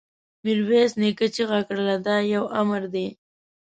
ميرويس 0.43 0.91
نيکه 1.01 1.27
چيغه 1.35 1.59
کړه! 1.67 1.95
دا 2.05 2.15
يو 2.33 2.43
امر 2.59 2.83
دی! 2.93 3.07